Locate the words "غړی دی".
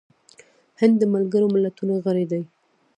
2.05-2.41